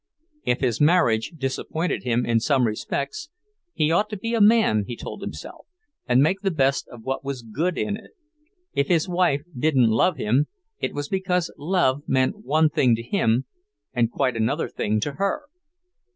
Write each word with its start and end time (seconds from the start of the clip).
If 0.45 0.61
his 0.61 0.81
marriage 0.81 1.33
disappointed 1.37 2.01
him 2.01 2.25
in 2.25 2.39
some 2.39 2.65
respects, 2.65 3.29
he 3.71 3.91
ought 3.91 4.09
to 4.09 4.17
be 4.17 4.33
a 4.33 4.41
man, 4.41 4.85
he 4.87 4.95
told 4.95 5.21
himself, 5.21 5.67
and 6.07 6.23
make 6.23 6.41
the 6.41 6.49
best 6.49 6.87
of 6.87 7.03
what 7.03 7.23
was 7.23 7.43
good 7.43 7.77
in 7.77 7.95
it. 7.97 8.09
If 8.73 8.87
his 8.87 9.07
wife 9.07 9.43
didn't 9.55 9.91
love 9.91 10.17
him, 10.17 10.47
it 10.79 10.95
was 10.95 11.07
because 11.07 11.53
love 11.55 12.01
meant 12.07 12.43
one 12.43 12.69
thing 12.69 12.95
to 12.95 13.03
him 13.03 13.45
and 13.93 14.09
quite 14.11 14.35
another 14.35 14.67
thing 14.67 14.99
to 15.01 15.11
her. 15.21 15.43